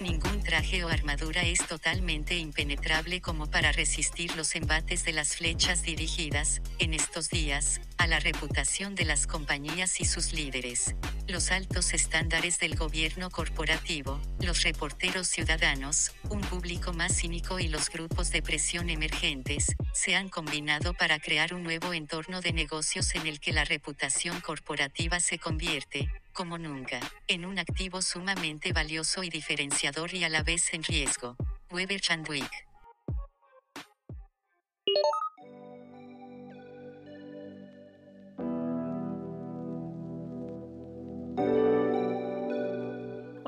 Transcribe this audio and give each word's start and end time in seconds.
Ningún 0.00 0.42
traje 0.42 0.84
o 0.84 0.88
armadura 0.88 1.42
es 1.42 1.66
totalmente 1.66 2.36
impenetrable 2.36 3.20
como 3.20 3.50
para 3.50 3.72
resistir 3.72 4.36
los 4.36 4.54
embates 4.54 5.04
de 5.04 5.12
las 5.12 5.36
flechas 5.36 5.82
dirigidas, 5.82 6.60
en 6.78 6.92
estos 6.92 7.28
días, 7.30 7.80
a 7.98 8.06
la 8.06 8.20
reputación 8.20 8.94
de 8.94 9.04
las 9.04 9.26
compañías 9.26 10.00
y 10.00 10.04
sus 10.04 10.32
líderes. 10.32 10.94
Los 11.26 11.50
altos 11.50 11.92
estándares 11.94 12.58
del 12.58 12.76
gobierno 12.76 13.30
corporativo, 13.30 14.20
los 14.40 14.62
reporteros 14.62 15.28
ciudadanos, 15.28 16.12
un 16.28 16.40
público 16.40 16.92
más 16.92 17.16
cínico 17.16 17.58
y 17.58 17.68
los 17.68 17.90
grupos 17.90 18.30
de 18.30 18.42
presión 18.42 18.90
emergentes, 18.90 19.74
se 19.92 20.14
han 20.14 20.28
combinado 20.28 20.94
para 20.94 21.18
crear 21.18 21.54
un 21.54 21.62
nuevo 21.62 21.92
entorno 21.92 22.40
de 22.40 22.52
negocios 22.52 23.14
en 23.14 23.26
el 23.26 23.40
que 23.40 23.52
la 23.52 23.64
reputación 23.64 24.40
corporativa 24.40 25.20
se 25.20 25.38
convierte, 25.38 26.08
como 26.32 26.58
nunca, 26.58 27.00
en 27.26 27.44
un 27.44 27.58
activo 27.58 28.02
sumamente 28.02 28.72
valioso 28.72 29.22
y 29.22 29.30
diferenciador 29.30 30.14
y 30.14 30.24
a 30.24 30.28
la 30.28 30.42
vez 30.42 30.72
en 30.74 30.82
riesgo. 30.82 31.36
Weber 31.70 32.00
Chandwick. 32.00 32.50
thank 41.36 41.48
you 41.48 41.75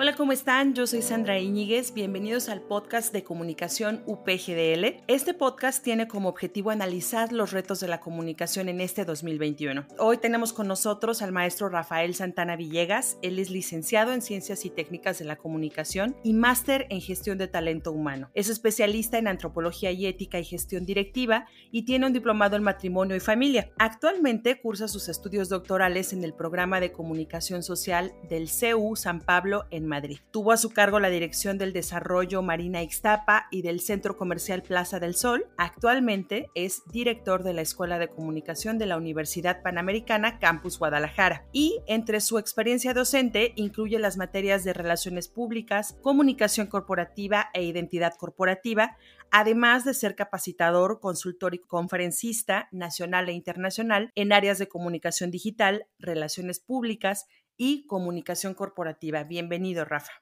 Hola, 0.09 0.17
¿cómo 0.17 0.33
están? 0.33 0.73
Yo 0.73 0.87
soy 0.87 1.03
Sandra 1.03 1.39
Iñiguez. 1.39 1.93
Bienvenidos 1.93 2.49
al 2.49 2.63
podcast 2.63 3.13
de 3.13 3.25
comunicación 3.25 4.03
UPGDL. 4.07 5.03
Este 5.07 5.35
podcast 5.35 5.85
tiene 5.85 6.09
como 6.09 6.31
objetivo 6.31 6.71
analizar 6.71 7.31
los 7.31 7.53
retos 7.53 7.81
de 7.81 7.89
la 7.89 8.01
comunicación 8.01 8.71
en 8.71 8.81
este 8.81 9.05
2021. 9.05 9.87
Hoy 9.99 10.17
tenemos 10.17 10.55
con 10.55 10.67
nosotros 10.67 11.21
al 11.21 11.33
maestro 11.33 11.69
Rafael 11.69 12.15
Santana 12.15 12.57
Villegas. 12.57 13.19
Él 13.21 13.39
es 13.39 13.51
licenciado 13.51 14.15
en 14.15 14.23
Ciencias 14.23 14.65
y 14.65 14.71
Técnicas 14.71 15.19
de 15.19 15.27
la 15.27 15.37
Comunicación 15.37 16.17
y 16.25 16.33
máster 16.33 16.87
en 16.89 17.03
Gestión 17.03 17.37
de 17.37 17.47
Talento 17.47 17.93
Humano. 17.93 18.31
Es 18.33 18.49
especialista 18.49 19.19
en 19.19 19.29
Antropología 19.29 19.91
y 19.91 20.07
Ética 20.07 20.39
y 20.39 20.45
Gestión 20.45 20.87
Directiva 20.87 21.45
y 21.71 21.83
tiene 21.83 22.07
un 22.07 22.15
diplomado 22.15 22.57
en 22.57 22.63
Matrimonio 22.63 23.15
y 23.15 23.21
Familia. 23.21 23.73
Actualmente 23.79 24.59
cursa 24.59 24.89
sus 24.89 25.11
estudios 25.11 25.51
doctorales 25.51 26.15
en 26.15 26.25
el 26.25 26.33
programa 26.33 26.81
de 26.81 26.93
Comunicación 26.93 27.63
Social 27.63 28.15
del 28.31 28.49
CEU 28.49 28.97
San 28.97 29.21
Pablo 29.21 29.67
en 29.71 29.85
Madrid. 29.85 29.98
Tuvo 30.31 30.53
a 30.53 30.57
su 30.57 30.71
cargo 30.71 31.01
la 31.01 31.11
dirección 31.11 31.59
del 31.59 31.73
desarrollo 31.73 32.43
Marina 32.43 32.83
Ixtapa 32.83 33.49
y 33.51 33.63
del 33.63 33.81
Centro 33.81 34.17
Comercial 34.17 34.63
Plaza 34.63 35.01
del 35.01 35.15
Sol. 35.15 35.47
Actualmente 35.57 36.51
es 36.55 36.83
director 36.93 37.43
de 37.43 37.55
la 37.55 37.63
Escuela 37.63 37.99
de 37.99 38.09
Comunicación 38.09 38.79
de 38.79 38.87
la 38.87 38.97
Universidad 38.97 39.63
Panamericana 39.63 40.39
Campus 40.39 40.79
Guadalajara 40.79 41.45
y 41.53 41.81
entre 41.87 42.21
su 42.21 42.39
experiencia 42.39 42.95
docente 42.95 43.53
incluye 43.57 43.99
las 43.99 44.17
materias 44.17 44.65
de 44.65 44.73
relaciones 44.73 45.29
públicas, 45.29 45.97
comunicación 46.03 46.67
corporativa 46.67 47.49
e 47.53 47.65
identidad 47.65 48.15
corporativa, 48.15 48.97
además 49.31 49.85
de 49.85 49.95
ser 49.95 50.15
capacitador, 50.15 51.01
consultor 51.01 51.55
y 51.55 51.59
conferencista 51.59 52.69
nacional 52.73 53.29
e 53.29 53.33
internacional 53.33 54.13
en 54.15 54.33
áreas 54.33 54.59
de 54.59 54.69
comunicación 54.69 55.31
digital, 55.31 55.87
relaciones 55.99 56.61
públicas, 56.61 57.27
y 57.59 57.87
comunicación 57.87 58.55
corporativa. 58.55 59.25
Bienvenido, 59.25 59.85
Rafa. 59.85 60.13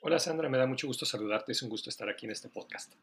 Hola 0.00 0.20
Sandra, 0.20 0.48
me 0.48 0.58
da 0.58 0.66
mucho 0.66 0.86
gusto 0.86 1.04
saludarte, 1.04 1.50
es 1.50 1.62
un 1.62 1.70
gusto 1.70 1.90
estar 1.90 2.08
aquí 2.08 2.26
en 2.26 2.32
este 2.32 2.48
podcast. 2.48 2.94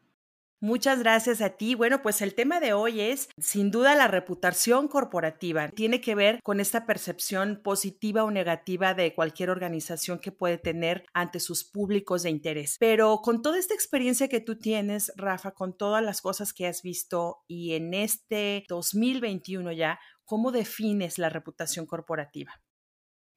Muchas 0.58 1.00
gracias 1.00 1.42
a 1.42 1.50
ti. 1.50 1.74
Bueno, 1.74 2.00
pues 2.00 2.22
el 2.22 2.34
tema 2.34 2.60
de 2.60 2.72
hoy 2.72 3.02
es 3.02 3.28
sin 3.36 3.70
duda 3.70 3.94
la 3.94 4.08
reputación 4.08 4.88
corporativa. 4.88 5.68
Tiene 5.68 6.00
que 6.00 6.14
ver 6.14 6.40
con 6.42 6.60
esta 6.60 6.86
percepción 6.86 7.60
positiva 7.62 8.24
o 8.24 8.30
negativa 8.30 8.94
de 8.94 9.14
cualquier 9.14 9.50
organización 9.50 10.18
que 10.18 10.32
puede 10.32 10.56
tener 10.56 11.04
ante 11.12 11.40
sus 11.40 11.62
públicos 11.62 12.22
de 12.22 12.30
interés. 12.30 12.76
Pero 12.80 13.20
con 13.22 13.42
toda 13.42 13.58
esta 13.58 13.74
experiencia 13.74 14.28
que 14.28 14.40
tú 14.40 14.58
tienes, 14.58 15.12
Rafa, 15.16 15.50
con 15.50 15.76
todas 15.76 16.02
las 16.02 16.22
cosas 16.22 16.54
que 16.54 16.66
has 16.66 16.80
visto 16.80 17.44
y 17.46 17.74
en 17.74 17.92
este 17.92 18.64
2021 18.70 19.72
ya, 19.72 20.00
¿cómo 20.24 20.52
defines 20.52 21.18
la 21.18 21.28
reputación 21.28 21.84
corporativa? 21.84 22.62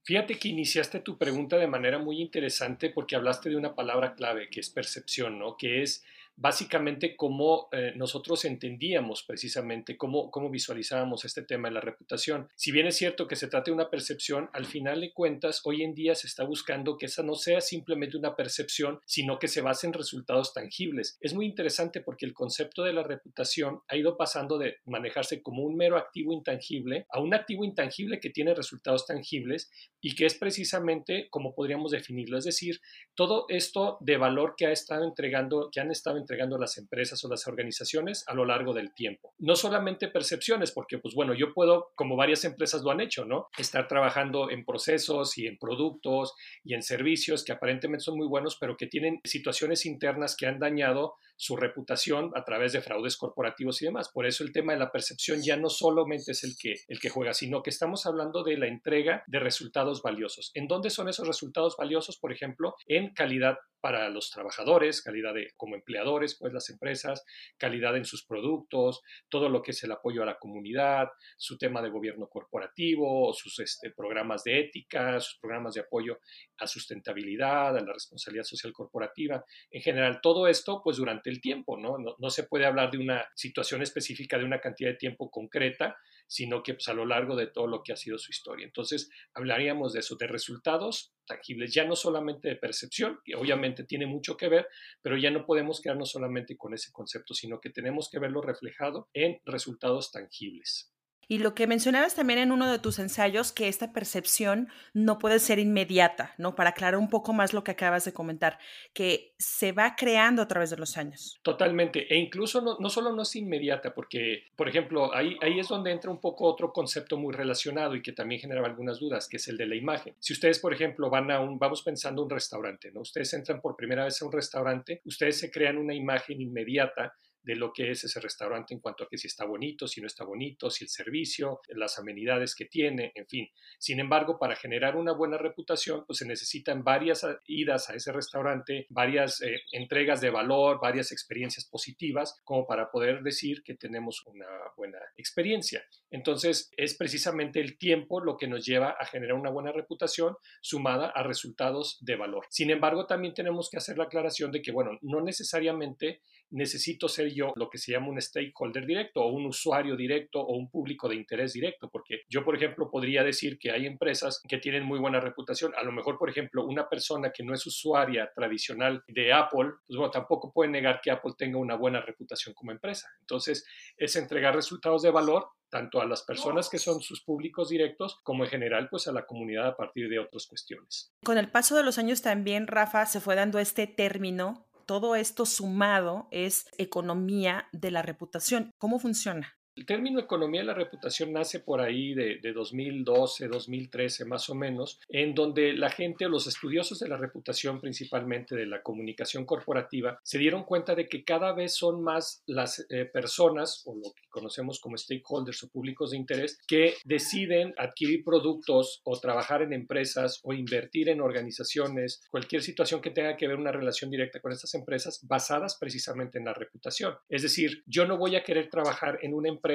Fíjate 0.09 0.39
que 0.39 0.47
iniciaste 0.47 1.01
tu 1.01 1.19
pregunta 1.19 1.55
de 1.57 1.67
manera 1.67 1.99
muy 1.99 2.19
interesante 2.19 2.89
porque 2.89 3.15
hablaste 3.15 3.51
de 3.51 3.55
una 3.55 3.75
palabra 3.75 4.15
clave 4.15 4.49
que 4.49 4.59
es 4.59 4.71
percepción, 4.71 5.37
¿no? 5.37 5.55
Que 5.55 5.83
es 5.83 6.03
básicamente 6.39 7.17
cómo 7.17 7.67
eh, 7.73 7.91
nosotros 7.97 8.45
entendíamos 8.45 9.23
precisamente, 9.27 9.97
cómo, 9.97 10.31
cómo 10.31 10.49
visualizábamos 10.49 11.25
este 11.25 11.43
tema 11.43 11.67
de 11.67 11.73
la 11.73 11.81
reputación. 11.81 12.47
Si 12.55 12.71
bien 12.71 12.87
es 12.87 12.95
cierto 12.95 13.27
que 13.27 13.35
se 13.35 13.47
trata 13.47 13.65
de 13.65 13.75
una 13.75 13.89
percepción, 13.89 14.49
al 14.53 14.65
final 14.65 15.01
de 15.01 15.11
cuentas, 15.11 15.59
hoy 15.65 15.83
en 15.83 15.93
día 15.93 16.15
se 16.15 16.27
está 16.27 16.45
buscando 16.45 16.97
que 16.97 17.07
esa 17.07 17.23
no 17.23 17.35
sea 17.35 17.59
simplemente 17.59 18.15
una 18.15 18.37
percepción, 18.37 19.01
sino 19.05 19.37
que 19.37 19.49
se 19.49 19.59
base 19.59 19.85
en 19.85 19.93
resultados 19.93 20.53
tangibles. 20.53 21.17
Es 21.19 21.33
muy 21.33 21.45
interesante 21.45 21.99
porque 21.99 22.25
el 22.25 22.33
concepto 22.33 22.83
de 22.83 22.93
la 22.93 23.03
reputación 23.03 23.81
ha 23.89 23.97
ido 23.97 24.15
pasando 24.15 24.57
de 24.57 24.77
manejarse 24.85 25.41
como 25.41 25.63
un 25.63 25.75
mero 25.75 25.97
activo 25.97 26.31
intangible 26.31 27.05
a 27.09 27.19
un 27.19 27.33
activo 27.33 27.65
intangible 27.65 28.21
que 28.21 28.29
tiene 28.29 28.55
resultados 28.55 29.05
tangibles 29.05 29.69
y 29.99 30.15
que 30.15 30.25
es 30.25 30.35
precisamente 30.35 31.27
como 31.29 31.53
podríamos 31.53 31.91
definirlo, 31.91 32.37
es 32.37 32.45
decir, 32.45 32.79
todo 33.13 33.45
esto 33.49 33.97
de 33.99 34.15
valor 34.15 34.53
que 34.57 34.67
ha 34.67 34.71
estado 34.71 35.03
entregando, 35.03 35.69
que 35.69 35.81
han 35.81 35.91
estado 35.91 36.15
entregando 36.15 36.28
entregando 36.29 36.59
las 36.59 36.77
empresas 36.77 37.23
o 37.25 37.29
las 37.29 37.47
organizaciones 37.47 38.23
a 38.27 38.35
lo 38.35 38.45
largo 38.45 38.71
del 38.71 38.93
tiempo. 38.93 39.33
No 39.39 39.55
solamente 39.55 40.09
percepciones, 40.09 40.71
porque 40.71 40.99
pues 40.99 41.15
bueno, 41.15 41.33
yo 41.33 41.53
puedo, 41.55 41.89
como 41.95 42.15
varias 42.15 42.45
empresas 42.45 42.83
lo 42.83 42.91
han 42.91 43.01
hecho, 43.01 43.25
¿no? 43.25 43.47
Estar 43.57 43.87
trabajando 43.87 44.51
en 44.51 44.63
procesos 44.63 45.39
y 45.39 45.47
en 45.47 45.57
productos 45.57 46.35
y 46.63 46.75
en 46.75 46.83
servicios 46.83 47.43
que 47.43 47.51
aparentemente 47.51 48.03
son 48.03 48.17
muy 48.17 48.27
buenos, 48.27 48.57
pero 48.59 48.77
que 48.77 48.85
tienen 48.85 49.19
situaciones 49.23 49.87
internas 49.87 50.35
que 50.37 50.45
han 50.45 50.59
dañado 50.59 51.15
su 51.35 51.55
reputación 51.55 52.31
a 52.35 52.43
través 52.43 52.73
de 52.73 52.81
fraudes 52.81 53.17
corporativos 53.17 53.81
y 53.81 53.85
demás. 53.85 54.09
Por 54.13 54.27
eso 54.27 54.43
el 54.43 54.51
tema 54.51 54.73
de 54.73 54.79
la 54.79 54.91
percepción 54.91 55.41
ya 55.41 55.57
no 55.57 55.69
solamente 55.69 56.33
es 56.33 56.43
el 56.43 56.55
que, 56.59 56.75
el 56.87 56.99
que 56.99 57.09
juega, 57.09 57.33
sino 57.33 57.63
que 57.63 57.69
estamos 57.71 58.05
hablando 58.05 58.43
de 58.43 58.57
la 58.57 58.67
entrega 58.67 59.23
de 59.25 59.39
resultados 59.39 60.03
valiosos. 60.03 60.51
¿En 60.53 60.67
dónde 60.67 60.89
son 60.89 61.09
esos 61.09 61.25
resultados 61.25 61.75
valiosos? 61.77 62.19
Por 62.19 62.33
ejemplo, 62.33 62.75
en 62.87 63.13
calidad 63.13 63.57
para 63.81 64.09
los 64.09 64.29
trabajadores, 64.29 65.01
calidad 65.01 65.33
de, 65.33 65.53
como 65.55 65.75
empleadores, 65.75 66.18
pues 66.39 66.53
las 66.53 66.69
empresas, 66.69 67.23
calidad 67.57 67.95
en 67.97 68.05
sus 68.05 68.25
productos, 68.25 69.01
todo 69.29 69.49
lo 69.49 69.61
que 69.61 69.71
es 69.71 69.83
el 69.83 69.91
apoyo 69.91 70.23
a 70.23 70.25
la 70.25 70.37
comunidad, 70.37 71.09
su 71.37 71.57
tema 71.57 71.81
de 71.81 71.89
gobierno 71.89 72.27
corporativo, 72.27 73.33
sus 73.33 73.59
este, 73.59 73.91
programas 73.91 74.43
de 74.43 74.59
ética, 74.59 75.19
sus 75.19 75.37
programas 75.39 75.73
de 75.73 75.81
apoyo 75.81 76.19
a 76.57 76.67
sustentabilidad, 76.67 77.77
a 77.77 77.81
la 77.81 77.93
responsabilidad 77.93 78.43
social 78.43 78.73
corporativa. 78.73 79.43
En 79.71 79.81
general, 79.81 80.19
todo 80.21 80.47
esto, 80.47 80.81
pues 80.83 80.97
durante 80.97 81.29
el 81.29 81.41
tiempo, 81.41 81.77
¿no? 81.77 81.97
¿no? 82.17 82.29
se 82.29 82.43
puede 82.43 82.65
hablar 82.65 82.91
de 82.91 82.97
una 82.97 83.25
situación 83.35 83.81
específica, 83.81 84.37
de 84.37 84.45
una 84.45 84.59
cantidad 84.59 84.89
de 84.91 84.97
tiempo 84.97 85.29
concreta, 85.29 85.97
sino 86.27 86.61
que 86.61 86.75
pues, 86.75 86.87
a 86.87 86.93
lo 86.93 87.05
largo 87.05 87.35
de 87.35 87.47
todo 87.47 87.67
lo 87.67 87.81
que 87.81 87.91
ha 87.91 87.95
sido 87.95 88.19
su 88.19 88.31
historia. 88.31 88.65
Entonces, 88.65 89.09
hablaríamos 89.33 89.93
de 89.93 89.99
eso, 89.99 90.15
de 90.15 90.27
resultados 90.27 91.13
tangibles, 91.25 91.73
ya 91.73 91.85
no 91.85 91.95
solamente 91.95 92.49
de 92.49 92.55
percepción, 92.55 93.19
que 93.23 93.35
obviamente 93.35 93.83
tiene 93.83 94.05
mucho 94.05 94.35
que 94.35 94.47
ver, 94.47 94.67
pero 95.01 95.17
ya 95.17 95.31
no 95.31 95.45
podemos 95.45 95.81
quedarnos 95.81 95.98
solamente 96.05 96.57
con 96.57 96.73
ese 96.73 96.91
concepto, 96.91 97.33
sino 97.33 97.59
que 97.59 97.69
tenemos 97.69 98.09
que 98.09 98.19
verlo 98.19 98.41
reflejado 98.41 99.09
en 99.13 99.39
resultados 99.45 100.11
tangibles. 100.11 100.93
Y 101.31 101.37
lo 101.37 101.53
que 101.53 101.67
mencionabas 101.67 102.15
también 102.15 102.39
en 102.39 102.51
uno 102.51 102.71
de 102.71 102.79
tus 102.79 102.97
ensayos, 102.97 103.51
que 103.51 103.67
esta 103.67 103.93
percepción 103.93 104.67
no 104.95 105.19
puede 105.19 105.37
ser 105.37 105.59
inmediata, 105.59 106.33
¿no? 106.39 106.55
Para 106.55 106.71
aclarar 106.71 106.99
un 106.99 107.07
poco 107.07 107.33
más 107.33 107.53
lo 107.53 107.63
que 107.63 107.69
acabas 107.69 108.03
de 108.03 108.13
comentar, 108.13 108.57
que 108.93 109.35
se 109.37 109.71
va 109.71 109.95
creando 109.95 110.41
a 110.41 110.47
través 110.47 110.71
de 110.71 110.77
los 110.77 110.97
años. 110.97 111.39
Totalmente. 111.43 112.11
E 112.11 112.17
incluso 112.17 112.61
no, 112.61 112.89
solo 112.89 113.13
no 113.13 113.21
es 113.21 113.35
inmediata, 113.35 113.93
porque, 113.93 114.45
por 114.55 114.67
ejemplo, 114.67 115.13
ahí, 115.13 115.37
ahí 115.43 115.59
es 115.59 115.67
donde 115.67 115.91
entra 115.91 116.09
un 116.09 116.19
poco 116.19 116.45
otro 116.45 116.73
concepto 116.73 117.15
muy 117.15 117.31
relacionado 117.31 117.95
y 117.95 118.01
que 118.01 118.13
también 118.13 118.41
genera 118.41 118.65
algunas 118.65 118.99
dudas, 118.99 119.29
que 119.29 119.37
es 119.37 119.47
el 119.49 119.57
de 119.57 119.67
la 119.67 119.75
imagen. 119.75 120.15
Si 120.17 120.33
ustedes, 120.33 120.57
por 120.57 120.73
ejemplo, 120.73 121.11
van 121.11 121.29
a 121.29 121.41
un, 121.41 121.59
vamos 121.59 121.83
pensando 121.83 122.23
un 122.23 122.29
restaurante, 122.31 122.91
¿no? 122.91 123.01
Ustedes 123.01 123.31
entran 123.35 123.61
por 123.61 123.75
primera 123.75 124.03
vez 124.03 124.19
a 124.19 124.25
un 124.25 124.31
restaurante, 124.31 125.03
ustedes 125.05 125.37
se 125.37 125.51
crean 125.51 125.77
una 125.77 125.93
imagen 125.93 126.41
inmediata 126.41 127.13
de 127.49 127.55
lo 127.55 127.73
que 127.73 127.89
es 127.89 128.03
ese 128.03 128.19
restaurante 128.19 128.75
en 128.75 128.79
cuanto 128.79 129.03
a 129.03 129.09
que 129.09 129.17
si 129.17 129.25
está 129.25 129.43
bonito, 129.43 129.87
si 129.87 130.01
no 130.01 130.05
está 130.05 130.23
bonito, 130.23 130.69
si 130.69 130.83
el 130.83 130.89
servicio, 130.89 131.61
las 131.69 131.97
amenidades 131.97 132.53
que 132.53 132.65
tiene, 132.65 133.11
en 133.15 133.25
fin. 133.25 133.49
Sin 133.79 133.99
embargo, 133.99 134.37
para 134.37 134.55
generar 134.55 134.95
una 134.95 135.13
buena 135.13 135.35
reputación, 135.35 136.05
pues 136.05 136.19
se 136.19 136.27
necesitan 136.27 136.83
varias 136.83 137.25
idas 137.47 137.89
a 137.89 137.95
ese 137.95 138.11
restaurante, 138.11 138.85
varias 138.91 139.41
eh, 139.41 139.61
entregas 139.71 140.21
de 140.21 140.29
valor, 140.29 140.79
varias 140.79 141.11
experiencias 141.11 141.65
positivas, 141.65 142.39
como 142.43 142.67
para 142.67 142.91
poder 142.91 143.23
decir 143.23 143.63
que 143.63 143.73
tenemos 143.73 144.21
una 144.27 144.45
buena 144.77 144.99
experiencia. 145.17 145.83
Entonces, 146.11 146.71
es 146.77 146.93
precisamente 146.93 147.59
el 147.59 147.79
tiempo 147.79 148.21
lo 148.21 148.37
que 148.37 148.47
nos 148.47 148.63
lleva 148.63 148.91
a 148.91 149.07
generar 149.07 149.33
una 149.33 149.49
buena 149.49 149.71
reputación 149.71 150.37
sumada 150.61 151.07
a 151.07 151.23
resultados 151.23 151.97
de 152.01 152.15
valor. 152.15 152.45
Sin 152.51 152.69
embargo, 152.69 153.07
también 153.07 153.33
tenemos 153.33 153.71
que 153.71 153.77
hacer 153.77 153.97
la 153.97 154.03
aclaración 154.03 154.51
de 154.51 154.61
que, 154.61 154.71
bueno, 154.71 154.99
no 155.01 155.21
necesariamente 155.21 156.21
necesito 156.51 157.07
ser 157.07 157.33
yo 157.33 157.53
lo 157.55 157.69
que 157.69 157.77
se 157.77 157.91
llama 157.91 158.09
un 158.09 158.21
stakeholder 158.21 158.85
directo 158.85 159.21
o 159.21 159.31
un 159.31 159.45
usuario 159.45 159.95
directo 159.95 160.41
o 160.41 160.55
un 160.55 160.69
público 160.69 161.07
de 161.07 161.15
interés 161.15 161.53
directo, 161.53 161.89
porque 161.89 162.21
yo, 162.29 162.43
por 162.43 162.55
ejemplo, 162.55 162.89
podría 162.89 163.23
decir 163.23 163.57
que 163.59 163.71
hay 163.71 163.85
empresas 163.85 164.41
que 164.47 164.57
tienen 164.57 164.83
muy 164.83 164.99
buena 164.99 165.19
reputación. 165.19 165.73
A 165.75 165.83
lo 165.83 165.91
mejor, 165.91 166.17
por 166.17 166.29
ejemplo, 166.29 166.65
una 166.65 166.87
persona 166.87 167.31
que 167.31 167.43
no 167.43 167.53
es 167.53 167.65
usuaria 167.65 168.31
tradicional 168.35 169.03
de 169.07 169.33
Apple, 169.33 169.71
pues 169.87 169.97
bueno, 169.97 170.11
tampoco 170.11 170.51
puede 170.51 170.69
negar 170.69 171.01
que 171.01 171.11
Apple 171.11 171.33
tenga 171.37 171.57
una 171.57 171.75
buena 171.75 172.01
reputación 172.01 172.53
como 172.53 172.71
empresa. 172.71 173.07
Entonces, 173.21 173.65
es 173.97 174.15
entregar 174.15 174.55
resultados 174.55 175.01
de 175.01 175.11
valor 175.11 175.47
tanto 175.69 176.01
a 176.01 176.05
las 176.05 176.23
personas 176.23 176.69
que 176.69 176.79
son 176.79 176.99
sus 177.01 177.23
públicos 177.23 177.69
directos 177.69 178.19
como 178.23 178.43
en 178.43 178.49
general 178.49 178.89
pues 178.89 179.07
a 179.07 179.11
la 179.11 179.25
comunidad 179.25 179.67
a 179.67 179.75
partir 179.75 180.09
de 180.09 180.19
otras 180.19 180.47
cuestiones. 180.47 181.13
Con 181.23 181.37
el 181.37 181.49
paso 181.49 181.75
de 181.75 181.83
los 181.83 181.97
años 181.97 182.21
también, 182.21 182.67
Rafa, 182.67 183.05
se 183.05 183.19
fue 183.19 183.35
dando 183.35 183.59
este 183.59 183.87
término 183.87 184.68
todo 184.89 185.13
esto 185.13 185.45
sumado 185.45 186.27
es 186.31 186.65
economía 186.79 187.67
de 187.71 187.91
la 187.91 188.01
reputación. 188.01 188.73
¿Cómo 188.79 188.97
funciona? 188.97 189.58
El 189.79 189.85
término 189.85 190.19
economía 190.19 190.59
de 190.59 190.67
la 190.67 190.73
reputación 190.73 191.31
nace 191.31 191.61
por 191.61 191.79
ahí 191.79 192.13
de, 192.13 192.51
2012, 192.53 193.47
2013 193.47 194.25
más 194.25 194.49
o 194.49 194.53
menos, 194.53 194.99
en 195.07 195.33
donde 195.33 195.71
la 195.71 195.89
gente, 195.89 196.27
los 196.27 196.47
estudiosos 196.47 196.99
de 196.99 197.07
la 197.07 197.15
reputación 197.15 197.79
principalmente 197.79 198.57
de 198.57 198.65
la 198.65 198.81
comunicación 198.81 199.45
corporativa, 199.45 200.19
se 200.21 200.37
dieron 200.37 200.65
cuenta 200.65 200.95
de 200.95 201.07
que 201.07 201.23
cada 201.23 201.53
vez 201.53 201.75
son 201.75 202.03
más 202.03 202.43
las 202.45 202.85
eh, 202.89 203.05
personas, 203.05 203.83
o 203.85 203.95
lo 203.95 204.11
que 204.11 204.27
conocemos 204.27 204.81
como 204.81 204.97
stakeholders 204.97 205.63
o 205.63 205.69
públicos 205.69 206.11
de 206.11 206.17
interés, 206.17 206.59
que 206.67 206.95
deciden 207.05 207.73
adquirir 207.77 208.25
productos 208.25 208.99
o 209.05 209.17
trabajar 209.17 209.61
en 209.61 209.71
empresas 209.71 210.41
o 210.43 210.51
invertir 210.51 211.07
en 211.07 211.21
organizaciones, 211.21 212.21
cualquier 212.29 212.63
situación 212.63 212.99
que 212.99 213.11
tenga 213.11 213.37
que 213.37 213.47
ver 213.47 213.55
una 213.55 213.71
relación 213.71 214.11
directa 214.11 214.41
con 214.41 214.51
estas 214.51 214.73
empresas 214.73 215.25
basadas 215.25 215.77
precisamente 215.79 216.37
en 216.37 216.43
la 216.43 216.53
reputación. 216.53 217.15
Es 217.29 217.43
decir, 217.43 217.81
yo 217.85 218.05
no 218.05 218.17
voy 218.17 218.35
a 218.35 218.43
querer 218.43 218.69
trabajar 218.69 219.19
en 219.21 219.33
una 219.33 219.47
empresa 219.47 219.68